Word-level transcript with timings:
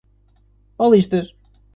Paulistas 0.77 1.29